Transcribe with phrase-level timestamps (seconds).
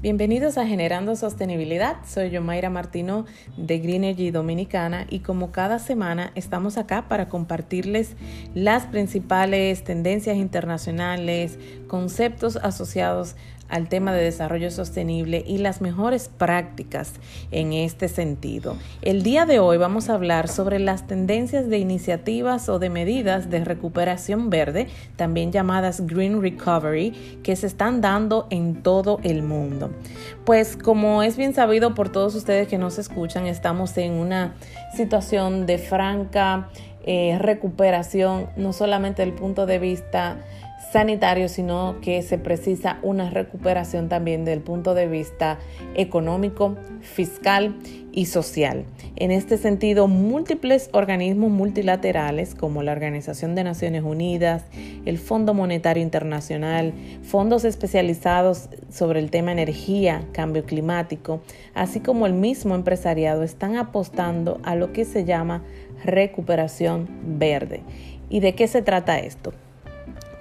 [0.00, 1.96] Bienvenidos a Generando Sostenibilidad.
[2.06, 7.28] Soy yo, Mayra Martino de Green Energy Dominicana y como cada semana estamos acá para
[7.28, 8.14] compartirles
[8.54, 11.58] las principales tendencias internacionales,
[11.88, 13.34] conceptos asociados
[13.68, 17.12] al tema de desarrollo sostenible y las mejores prácticas
[17.50, 18.76] en este sentido.
[19.02, 23.50] El día de hoy vamos a hablar sobre las tendencias de iniciativas o de medidas
[23.50, 29.90] de recuperación verde, también llamadas Green Recovery, que se están dando en todo el mundo.
[30.44, 34.54] Pues como es bien sabido por todos ustedes que nos escuchan, estamos en una
[34.94, 36.68] situación de franca
[37.04, 40.36] eh, recuperación, no solamente desde el punto de vista
[40.92, 45.58] sanitario, sino que se precisa una recuperación también del punto de vista
[45.94, 47.76] económico, fiscal
[48.12, 48.84] y social.
[49.16, 54.64] En este sentido, múltiples organismos multilaterales como la Organización de Naciones Unidas,
[55.04, 61.42] el Fondo Monetario Internacional, fondos especializados sobre el tema energía, cambio climático,
[61.74, 65.62] así como el mismo empresariado están apostando a lo que se llama
[66.04, 67.82] recuperación verde.
[68.30, 69.52] ¿Y de qué se trata esto?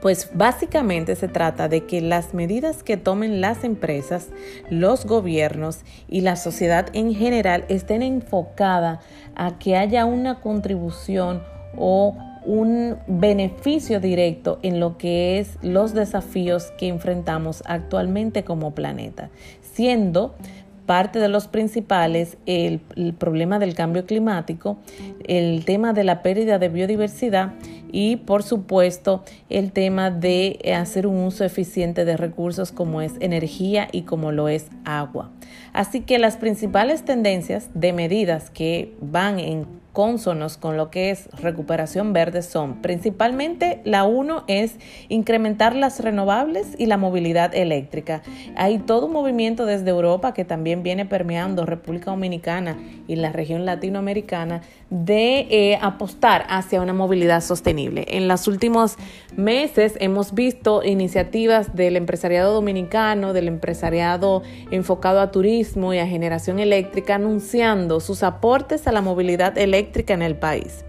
[0.00, 4.28] Pues básicamente se trata de que las medidas que tomen las empresas,
[4.70, 9.00] los gobiernos y la sociedad en general estén enfocadas
[9.34, 11.42] a que haya una contribución
[11.76, 19.30] o un beneficio directo en lo que es los desafíos que enfrentamos actualmente como planeta,
[19.60, 20.36] siendo
[20.86, 24.78] parte de los principales el, el, problema del cambio climático,
[25.26, 27.54] el tema de la pérdida de biodiversidad
[27.90, 33.88] y por supuesto el tema de hacer un uso eficiente de recursos como es energía
[33.92, 35.30] y como lo es agua.
[35.72, 41.26] Así que las principales tendencias de medidas que van en consonos con lo que es
[41.40, 44.74] recuperación verde son principalmente la uno es
[45.08, 48.20] incrementar las renovables y la movilidad eléctrica.
[48.56, 52.76] Hay todo un movimiento desde Europa que también viene permeando República Dominicana
[53.08, 58.04] y la región latinoamericana de eh, apostar hacia una movilidad sostenible.
[58.08, 58.98] En los últimos
[59.34, 66.58] meses hemos visto iniciativas del empresariado dominicano, del empresariado enfocado a turismo y a generación
[66.58, 70.84] eléctrica anunciando sus aportes a la movilidad eléctrica en el país.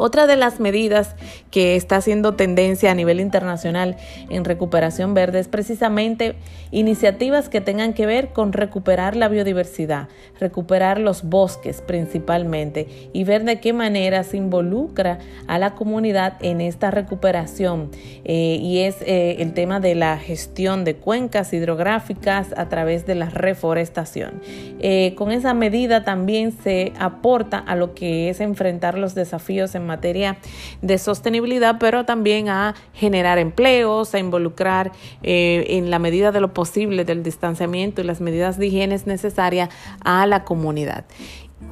[0.00, 1.14] Otra de las medidas
[1.50, 3.98] que está haciendo tendencia a nivel internacional
[4.30, 6.36] en recuperación verde es precisamente
[6.70, 13.44] iniciativas que tengan que ver con recuperar la biodiversidad, recuperar los bosques principalmente y ver
[13.44, 17.90] de qué manera se involucra a la comunidad en esta recuperación.
[18.24, 23.16] Eh, y es eh, el tema de la gestión de cuencas hidrográficas a través de
[23.16, 24.40] la reforestación.
[24.80, 29.89] Eh, con esa medida también se aporta a lo que es enfrentar los desafíos en
[29.90, 30.38] materia
[30.82, 34.92] de sostenibilidad, pero también a generar empleos, a involucrar
[35.22, 39.68] eh, en la medida de lo posible del distanciamiento y las medidas de higiene necesarias
[40.04, 41.04] a la comunidad.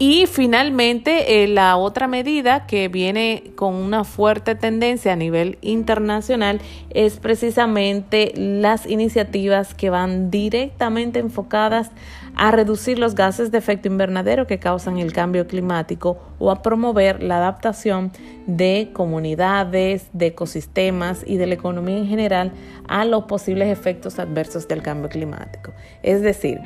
[0.00, 6.60] Y finalmente, eh, la otra medida que viene con una fuerte tendencia a nivel internacional
[6.90, 11.90] es precisamente las iniciativas que van directamente enfocadas
[12.36, 17.20] a reducir los gases de efecto invernadero que causan el cambio climático o a promover
[17.20, 18.12] la adaptación
[18.46, 22.52] de comunidades, de ecosistemas y de la economía en general
[22.86, 25.72] a los posibles efectos adversos del cambio climático.
[26.04, 26.60] Es decir,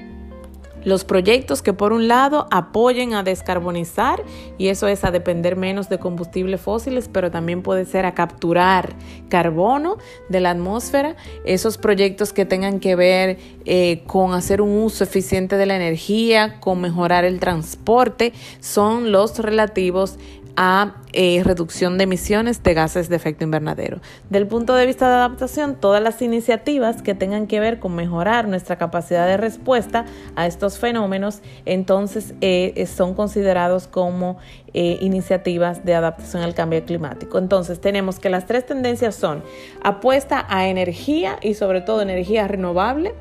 [0.84, 4.22] los proyectos que por un lado apoyen a descarbonizar
[4.58, 8.94] y eso es a depender menos de combustibles fósiles, pero también puede ser a capturar
[9.28, 9.98] carbono
[10.28, 15.56] de la atmósfera, esos proyectos que tengan que ver eh, con hacer un uso eficiente
[15.56, 20.18] de la energía, con mejorar el transporte, son los relativos
[20.56, 24.00] a eh, reducción de emisiones de gases de efecto invernadero.
[24.30, 28.48] Del punto de vista de adaptación, todas las iniciativas que tengan que ver con mejorar
[28.48, 30.04] nuestra capacidad de respuesta
[30.36, 34.38] a estos fenómenos, entonces eh, son considerados como
[34.74, 37.38] eh, iniciativas de adaptación al cambio climático.
[37.38, 39.42] Entonces tenemos que las tres tendencias son
[39.82, 43.14] apuesta a energía y sobre todo energía renovable.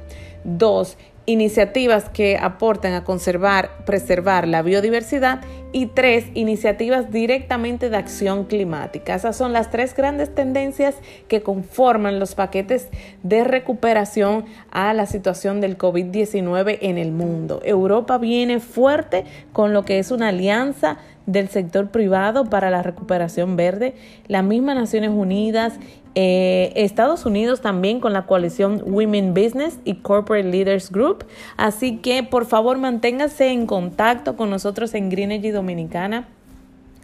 [0.43, 5.41] Dos, iniciativas que aporten a conservar, preservar la biodiversidad
[5.73, 9.15] y tres, iniciativas directamente de acción climática.
[9.15, 10.95] Esas son las tres grandes tendencias
[11.27, 12.89] que conforman los paquetes
[13.23, 17.61] de recuperación a la situación del COVID-19 en el mundo.
[17.63, 20.97] Europa viene fuerte con lo que es una alianza
[21.31, 23.95] del sector privado para la recuperación verde,
[24.27, 25.79] las mismas Naciones Unidas,
[26.13, 31.25] eh, Estados Unidos también con la coalición Women Business y Corporate Leaders Group.
[31.57, 36.27] Así que por favor manténgase en contacto con nosotros en Green Energy Dominicana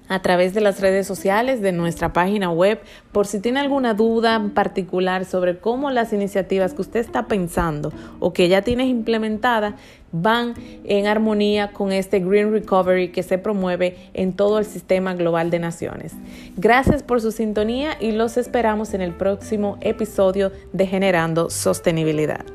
[0.08, 2.80] a través de las redes sociales, de nuestra página web,
[3.12, 7.92] por si tiene alguna duda en particular sobre cómo las iniciativas que usted está pensando
[8.20, 9.76] o que ya tienes implementadas
[10.12, 10.54] van
[10.86, 15.60] en armonía con este Green Recovery que se promueve en todo el sistema global de
[15.60, 16.14] naciones.
[16.56, 22.46] Gracias por su sintonía y los esperamos en el próximo episodio de Generando Sostenibilidad.